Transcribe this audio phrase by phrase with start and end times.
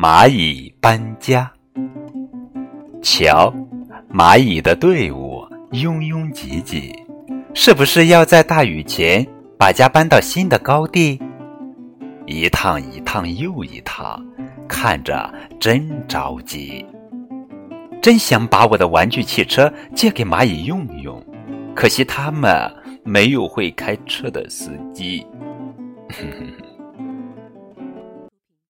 [0.00, 1.50] 蚂蚁搬家。
[3.02, 3.52] 瞧
[4.08, 6.94] 蚂蚁的队伍拥拥挤挤
[7.52, 9.26] 是不是要在大雨前
[9.58, 11.20] 把家搬到新的高地？
[12.26, 14.24] 一趟一趟又一趟
[14.68, 16.86] 看着真着急。
[18.00, 21.20] 真想把我的玩具汽车借给蚂蚁用用
[21.74, 22.72] 可惜他们
[23.02, 25.26] 没有会开车的司机。
[26.10, 26.67] 哼哼